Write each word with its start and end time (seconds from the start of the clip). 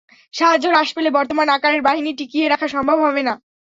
সাহায্য 0.33 0.65
হ্রাস 0.69 0.89
পেলে 0.95 1.09
বর্তমান 1.17 1.47
আকারের 1.49 1.81
বাহিনী 1.87 2.11
টিকিয়ে 2.19 2.45
রাখা 2.47 2.67
সম্ভব 2.67 2.97
হবে 3.05 3.21
না। 3.27 3.33